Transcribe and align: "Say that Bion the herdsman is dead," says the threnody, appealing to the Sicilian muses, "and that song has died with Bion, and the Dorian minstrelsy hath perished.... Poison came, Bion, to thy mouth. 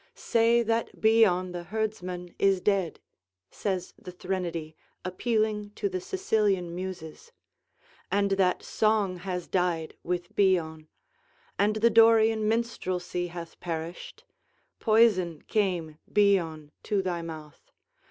"Say 0.15 0.63
that 0.63 0.99
Bion 0.99 1.51
the 1.51 1.65
herdsman 1.65 2.33
is 2.39 2.59
dead," 2.59 2.99
says 3.51 3.93
the 3.99 4.11
threnody, 4.11 4.75
appealing 5.05 5.73
to 5.75 5.89
the 5.89 6.01
Sicilian 6.01 6.73
muses, 6.73 7.31
"and 8.11 8.31
that 8.31 8.63
song 8.63 9.17
has 9.17 9.47
died 9.47 9.93
with 10.01 10.35
Bion, 10.35 10.87
and 11.59 11.75
the 11.75 11.91
Dorian 11.91 12.47
minstrelsy 12.47 13.27
hath 13.27 13.59
perished.... 13.59 14.23
Poison 14.79 15.43
came, 15.43 15.99
Bion, 16.11 16.71
to 16.81 17.03
thy 17.03 17.21
mouth. 17.21 17.71